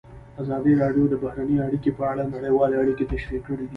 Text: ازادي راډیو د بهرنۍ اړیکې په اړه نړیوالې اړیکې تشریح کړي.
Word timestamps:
ازادي 0.41 0.73
راډیو 0.81 1.05
د 1.09 1.13
بهرنۍ 1.23 1.57
اړیکې 1.65 1.91
په 1.97 2.03
اړه 2.11 2.23
نړیوالې 2.35 2.75
اړیکې 2.83 3.09
تشریح 3.13 3.41
کړي. 3.47 3.67